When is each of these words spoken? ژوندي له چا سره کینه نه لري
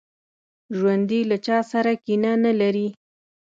ژوندي 0.77 1.21
له 1.29 1.37
چا 1.45 1.57
سره 1.71 1.91
کینه 2.05 2.33
نه 2.43 2.51
لري 2.59 2.87